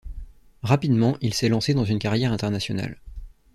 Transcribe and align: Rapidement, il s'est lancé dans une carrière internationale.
Rapidement, 0.63 1.15
il 1.21 1.35
s'est 1.35 1.47
lancé 1.47 1.75
dans 1.75 1.85
une 1.85 1.99
carrière 1.99 2.31
internationale. 2.33 2.99